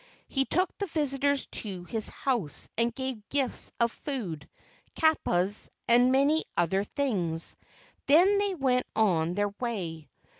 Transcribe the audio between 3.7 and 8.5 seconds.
of food, kapas, and many other things. Then